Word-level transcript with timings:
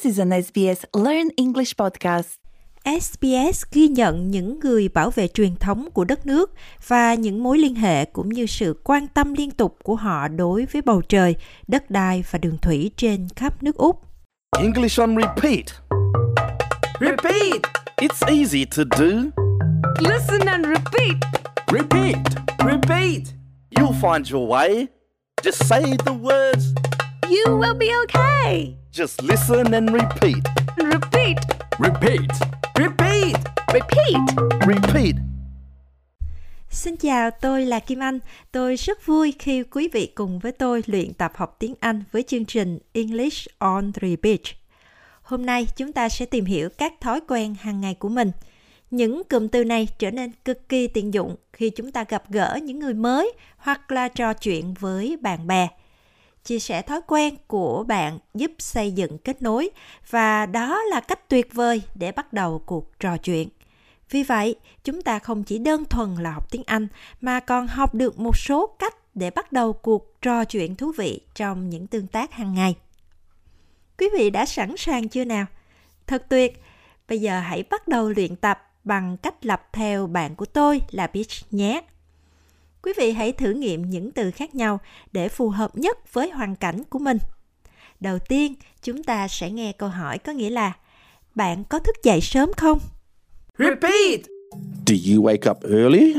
This 0.00 0.12
is 0.12 0.20
an 0.20 0.42
SBS 0.42 0.84
Learn 1.04 1.28
English 1.36 1.76
podcast. 1.76 2.28
SBS 2.84 3.64
ghi 3.72 3.88
nhận 3.88 4.30
những 4.30 4.60
người 4.60 4.88
bảo 4.88 5.10
vệ 5.10 5.28
truyền 5.28 5.56
thống 5.56 5.88
của 5.90 6.04
đất 6.04 6.26
nước 6.26 6.54
và 6.86 7.14
những 7.14 7.42
mối 7.42 7.58
liên 7.58 7.74
hệ 7.74 8.04
cũng 8.04 8.28
như 8.28 8.46
sự 8.46 8.80
quan 8.84 9.06
tâm 9.06 9.34
liên 9.34 9.50
tục 9.50 9.76
của 9.82 9.96
họ 9.96 10.28
đối 10.28 10.66
với 10.66 10.82
bầu 10.82 11.02
trời, 11.02 11.36
đất 11.68 11.90
đai 11.90 12.24
và 12.30 12.38
đường 12.38 12.58
thủy 12.62 12.90
trên 12.96 13.28
khắp 13.36 13.62
nước 13.62 13.76
Úc. 13.76 14.02
English 14.58 15.00
on 15.00 15.16
repeat. 15.16 15.64
Repeat! 17.00 17.60
It's 17.96 18.26
easy 18.26 18.64
to 18.64 18.82
do. 18.98 19.08
Listen 20.00 20.46
and 20.46 20.66
repeat! 20.66 21.16
Repeat. 21.72 22.16
Repeat! 22.58 23.22
You'll 23.70 24.00
find 24.00 24.32
your 24.32 24.48
way. 24.50 24.86
Just 25.42 25.66
say 25.68 25.82
the 26.06 26.12
words. 26.12 26.79
You 27.30 27.58
will 27.58 27.78
be 27.78 27.86
okay. 28.02 28.74
Just 28.92 29.22
listen 29.22 29.72
and 29.72 29.90
repeat. 29.90 30.42
Repeat! 30.76 31.36
Repeat. 31.78 32.30
Repeat! 32.74 33.36
Repeat. 33.72 34.20
Repeat. 34.66 35.14
Xin 36.70 36.96
chào, 36.96 37.30
tôi 37.30 37.66
là 37.66 37.78
Kim 37.78 37.98
Anh. 37.98 38.18
Tôi 38.52 38.76
rất 38.76 39.06
vui 39.06 39.34
khi 39.38 39.62
quý 39.62 39.88
vị 39.92 40.06
cùng 40.14 40.38
với 40.38 40.52
tôi 40.52 40.82
luyện 40.86 41.14
tập 41.14 41.32
học 41.34 41.56
tiếng 41.58 41.74
Anh 41.80 42.02
với 42.12 42.22
chương 42.22 42.44
trình 42.44 42.78
English 42.92 43.48
on 43.58 43.92
Repeat. 44.00 44.40
Hôm 45.22 45.46
nay 45.46 45.66
chúng 45.76 45.92
ta 45.92 46.08
sẽ 46.08 46.26
tìm 46.26 46.44
hiểu 46.44 46.68
các 46.78 46.92
thói 47.00 47.20
quen 47.28 47.54
hàng 47.60 47.80
ngày 47.80 47.94
của 47.94 48.08
mình. 48.08 48.30
Những 48.90 49.22
cụm 49.30 49.48
từ 49.48 49.64
này 49.64 49.88
trở 49.98 50.10
nên 50.10 50.32
cực 50.44 50.68
kỳ 50.68 50.86
tiện 50.86 51.14
dụng 51.14 51.36
khi 51.52 51.70
chúng 51.70 51.92
ta 51.92 52.04
gặp 52.08 52.22
gỡ 52.30 52.58
những 52.62 52.78
người 52.78 52.94
mới 52.94 53.32
hoặc 53.56 53.90
là 53.90 54.08
trò 54.08 54.32
chuyện 54.32 54.74
với 54.74 55.16
bạn 55.20 55.46
bè. 55.46 55.68
Chia 56.44 56.58
sẻ 56.58 56.82
thói 56.82 57.00
quen 57.06 57.36
của 57.46 57.84
bạn 57.84 58.18
giúp 58.34 58.50
xây 58.58 58.92
dựng 58.92 59.18
kết 59.18 59.42
nối 59.42 59.70
và 60.10 60.46
đó 60.46 60.82
là 60.82 61.00
cách 61.00 61.28
tuyệt 61.28 61.54
vời 61.54 61.82
để 61.94 62.12
bắt 62.12 62.32
đầu 62.32 62.62
cuộc 62.66 62.98
trò 63.00 63.16
chuyện. 63.16 63.48
Vì 64.10 64.22
vậy, 64.22 64.54
chúng 64.84 65.02
ta 65.02 65.18
không 65.18 65.44
chỉ 65.44 65.58
đơn 65.58 65.84
thuần 65.84 66.14
là 66.14 66.30
học 66.30 66.50
tiếng 66.50 66.62
Anh 66.66 66.88
mà 67.20 67.40
còn 67.40 67.66
học 67.66 67.94
được 67.94 68.18
một 68.18 68.36
số 68.36 68.66
cách 68.78 68.94
để 69.14 69.30
bắt 69.30 69.52
đầu 69.52 69.72
cuộc 69.72 70.22
trò 70.22 70.44
chuyện 70.44 70.76
thú 70.76 70.92
vị 70.96 71.20
trong 71.34 71.70
những 71.70 71.86
tương 71.86 72.06
tác 72.06 72.32
hàng 72.32 72.54
ngày. 72.54 72.76
Quý 73.98 74.08
vị 74.18 74.30
đã 74.30 74.46
sẵn 74.46 74.76
sàng 74.76 75.08
chưa 75.08 75.24
nào? 75.24 75.46
Thật 76.06 76.26
tuyệt! 76.28 76.62
Bây 77.08 77.20
giờ 77.20 77.40
hãy 77.40 77.64
bắt 77.70 77.88
đầu 77.88 78.08
luyện 78.08 78.36
tập 78.36 78.72
bằng 78.84 79.16
cách 79.16 79.46
lập 79.46 79.68
theo 79.72 80.06
bạn 80.06 80.34
của 80.34 80.44
tôi 80.44 80.80
là 80.90 81.06
Peach 81.06 81.28
nhé. 81.50 81.82
Quý 82.82 82.92
vị 82.96 83.12
hãy 83.12 83.32
thử 83.32 83.50
nghiệm 83.50 83.90
những 83.90 84.10
từ 84.12 84.30
khác 84.30 84.54
nhau 84.54 84.80
để 85.12 85.28
phù 85.28 85.48
hợp 85.48 85.76
nhất 85.76 86.12
với 86.12 86.30
hoàn 86.30 86.56
cảnh 86.56 86.82
của 86.90 86.98
mình. 86.98 87.18
Đầu 88.00 88.18
tiên, 88.18 88.54
chúng 88.82 89.02
ta 89.02 89.28
sẽ 89.28 89.50
nghe 89.50 89.72
câu 89.72 89.88
hỏi 89.88 90.18
có 90.18 90.32
nghĩa 90.32 90.50
là 90.50 90.72
Bạn 91.34 91.64
có 91.64 91.78
thức 91.78 91.96
dậy 92.02 92.20
sớm 92.20 92.50
không? 92.56 92.78
Repeat! 93.58 94.20
Do 94.86 94.94
you 95.06 95.22
wake 95.22 95.50
up 95.50 95.62
early? 95.62 96.14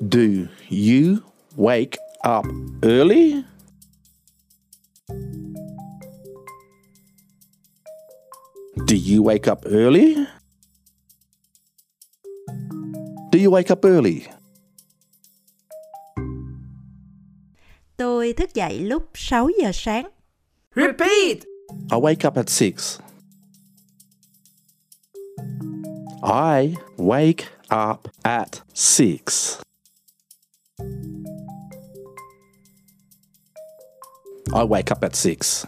Do 0.00 0.20
you 0.70 1.16
wake 1.56 1.96
up 2.38 2.46
early? 2.82 3.42
Do 8.86 8.96
you 8.96 9.24
wake 9.24 9.52
up 9.52 9.64
early? 9.64 10.14
You 13.44 13.50
wake 13.50 13.70
up 13.70 13.84
early? 13.84 14.26
Tôi 17.96 18.32
thức 18.32 18.54
dậy 18.54 18.78
lúc 18.80 19.02
6 19.14 19.48
giờ 19.62 19.70
sáng. 19.74 20.08
Repeat! 20.74 21.38
I 21.90 21.98
wake 21.98 22.24
up 22.24 22.36
at 22.36 22.48
6. 22.48 22.98
I 26.22 26.74
wake 26.96 27.44
up 27.68 28.08
at 28.22 28.62
6. 28.74 29.60
I 34.54 34.64
wake 34.64 34.90
up 34.90 35.02
at 35.02 35.14
6. 35.14 35.66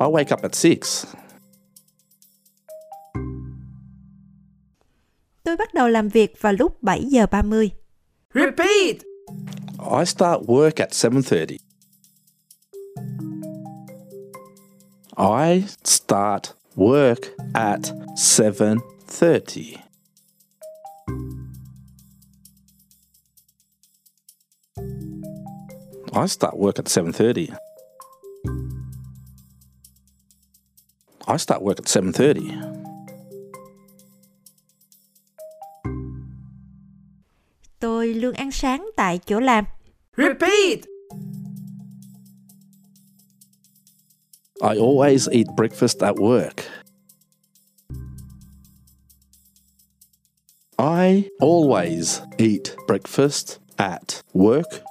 I 0.00 0.06
wake 0.06 0.32
up 0.32 0.44
at 0.44 0.54
6. 0.54 1.06
Tôi 5.52 5.56
bắt 5.56 5.74
đầu 5.74 5.88
làm 5.88 6.08
việc 6.08 6.40
vào 6.40 6.52
lúc 6.52 6.82
7 6.82 7.04
giờ 7.04 7.26
30. 7.26 7.70
Repeat! 8.34 8.96
I 9.78 10.04
start 10.06 10.40
work 10.46 10.72
at 10.76 10.92
7:30. 10.92 11.58
I 15.16 15.62
start 15.84 16.42
work 16.76 17.20
at 17.54 17.80
7:30. 18.16 19.76
I 26.12 26.28
start 26.28 26.54
work 26.54 26.74
at 26.76 26.86
7:30. 26.86 27.46
I 31.26 31.38
start 31.38 31.62
work 31.62 31.76
at 31.78 31.88
7:30. 31.88 32.81
Tôi 37.82 38.14
luôn 38.14 38.32
ăn 38.34 38.50
sáng 38.50 38.90
tại 38.96 39.18
chỗ 39.18 39.40
làm. 39.40 39.64
Repeat! 40.16 40.78
I 44.60 44.76
always 44.76 45.28
eat 45.28 45.46
breakfast 45.56 46.02
at 46.02 46.14
work. 46.16 46.56
I 50.78 51.24
always 51.40 52.20
eat 52.38 52.76
breakfast 52.86 53.58
at 53.76 54.22
work. 54.32 54.82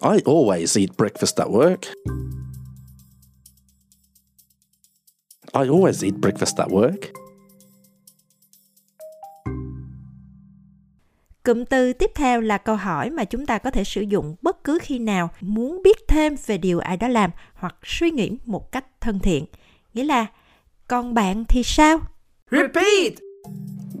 I 0.00 0.20
always 0.24 0.76
eat 0.76 0.96
breakfast 0.96 1.40
at 1.40 1.50
work. 1.50 1.86
I 5.54 5.68
always 5.68 6.04
eat 6.04 6.20
breakfast 6.20 6.60
at 6.60 6.70
work. 6.70 7.21
Cụm 11.44 11.64
từ 11.64 11.92
tiếp 11.92 12.10
theo 12.14 12.40
là 12.40 12.58
câu 12.58 12.76
hỏi 12.76 13.10
mà 13.10 13.24
chúng 13.24 13.46
ta 13.46 13.58
có 13.58 13.70
thể 13.70 13.84
sử 13.84 14.00
dụng 14.00 14.34
bất 14.42 14.64
cứ 14.64 14.78
khi 14.82 14.98
nào 14.98 15.30
muốn 15.40 15.82
biết 15.82 15.98
thêm 16.08 16.36
về 16.46 16.58
điều 16.58 16.78
ai 16.78 16.96
đó 16.96 17.08
làm 17.08 17.30
hoặc 17.54 17.76
suy 17.84 18.10
nghĩ 18.10 18.38
một 18.44 18.72
cách 18.72 18.84
thân 19.00 19.18
thiện. 19.18 19.44
Nghĩa 19.94 20.04
là, 20.04 20.26
còn 20.88 21.14
bạn 21.14 21.44
thì 21.48 21.62
sao? 21.62 22.00
Repeat! 22.50 23.12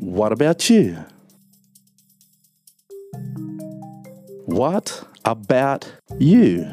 What 0.00 0.28
about 0.28 0.56
you? 0.70 0.82
What 4.46 5.04
about 5.22 5.84
you? 6.20 6.64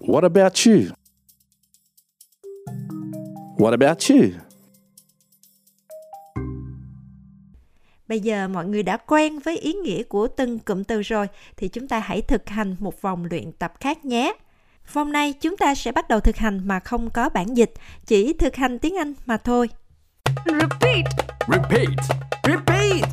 What 0.00 0.22
about 0.22 0.66
you? 0.66 0.80
What 3.58 3.70
about 3.70 4.10
you? 4.10 4.49
Bây 8.10 8.20
giờ 8.20 8.48
mọi 8.48 8.66
người 8.66 8.82
đã 8.82 8.96
quen 8.96 9.38
với 9.38 9.58
ý 9.58 9.72
nghĩa 9.72 10.02
của 10.02 10.28
từng 10.28 10.58
cụm 10.58 10.84
từ 10.84 11.02
rồi 11.02 11.26
thì 11.56 11.68
chúng 11.68 11.88
ta 11.88 11.98
hãy 11.98 12.22
thực 12.22 12.48
hành 12.48 12.76
một 12.78 13.02
vòng 13.02 13.24
luyện 13.30 13.52
tập 13.52 13.72
khác 13.80 14.04
nhé. 14.04 14.34
Vòng 14.92 15.12
này 15.12 15.32
chúng 15.32 15.56
ta 15.56 15.74
sẽ 15.74 15.92
bắt 15.92 16.08
đầu 16.08 16.20
thực 16.20 16.36
hành 16.36 16.60
mà 16.64 16.80
không 16.80 17.10
có 17.10 17.28
bản 17.28 17.56
dịch, 17.56 17.72
chỉ 18.06 18.32
thực 18.32 18.56
hành 18.56 18.78
tiếng 18.78 18.98
Anh 18.98 19.14
mà 19.26 19.36
thôi. 19.36 19.68
Repeat! 20.46 21.04
Repeat. 21.48 21.88
Repeat! 22.44 23.08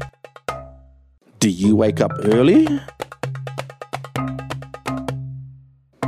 Do 1.39 1.50
you 1.63 1.77
wake 1.77 2.06
up 2.06 2.12
early? 2.33 2.66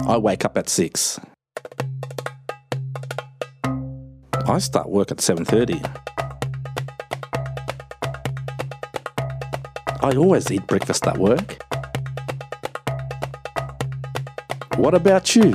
I 0.07 0.17
wake 0.21 0.45
up 0.45 0.55
at 0.55 0.69
6. 0.69 1.19
I 4.55 4.59
start 4.59 4.87
work 4.87 5.09
at 5.09 5.17
7:30. 5.17 6.18
I 10.01 10.11
always 10.15 10.51
eat 10.51 10.61
breakfast 10.67 11.11
at 11.11 11.17
work. 11.17 11.43
What 14.69 14.93
about 14.93 15.23
you? 15.35 15.51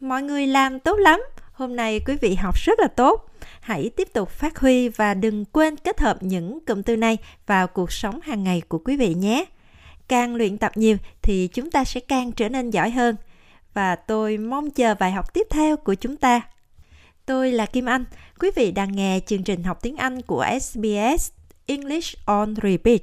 Mọi 0.00 0.22
người 0.22 0.46
làm 0.46 0.80
tốt 0.80 0.96
lắm. 0.98 1.20
Hôm 1.52 1.76
nay 1.76 2.00
quý 2.06 2.16
vị 2.20 2.34
học 2.34 2.54
rất 2.56 2.80
là 2.80 2.88
tốt. 2.88 3.26
Hãy 3.60 3.90
tiếp 3.96 4.08
tục 4.12 4.30
phát 4.30 4.58
huy 4.58 4.88
và 4.88 5.14
đừng 5.14 5.44
quên 5.44 5.76
kết 5.76 6.00
hợp 6.00 6.22
những 6.22 6.58
cụm 6.66 6.82
từ 6.82 6.96
này 6.96 7.18
vào 7.46 7.66
cuộc 7.66 7.92
sống 7.92 8.20
hàng 8.20 8.44
ngày 8.44 8.62
của 8.68 8.78
quý 8.78 8.96
vị 8.96 9.14
nhé. 9.14 9.44
Càng 10.08 10.34
luyện 10.34 10.58
tập 10.58 10.72
nhiều 10.74 10.96
thì 11.22 11.48
chúng 11.48 11.70
ta 11.70 11.84
sẽ 11.84 12.00
càng 12.00 12.32
trở 12.32 12.48
nên 12.48 12.70
giỏi 12.70 12.90
hơn. 12.90 13.16
Và 13.74 13.96
tôi 13.96 14.38
mong 14.38 14.70
chờ 14.70 14.94
bài 14.94 15.12
học 15.12 15.34
tiếp 15.34 15.46
theo 15.50 15.76
của 15.76 15.94
chúng 15.94 16.16
ta 16.16 16.40
tôi 17.30 17.52
là 17.52 17.66
Kim 17.66 17.88
Anh. 17.88 18.04
Quý 18.40 18.50
vị 18.56 18.70
đang 18.70 18.96
nghe 18.96 19.20
chương 19.26 19.42
trình 19.42 19.64
học 19.64 19.78
tiếng 19.82 19.96
Anh 19.96 20.22
của 20.22 20.46
SBS 20.60 21.30
English 21.66 22.18
on 22.24 22.54
Repeat. 22.62 23.02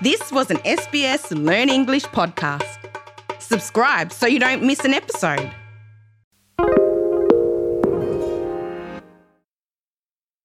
This 0.00 0.20
was 0.20 0.56
an 0.56 0.78
SBS 0.78 1.32
Learn 1.32 1.68
English 1.68 2.08
podcast. 2.12 2.78
Subscribe 3.40 4.06
so 4.10 4.26
you 4.26 4.38
don't 4.38 4.62
miss 4.62 4.80
an 4.80 4.92
episode. 4.92 5.67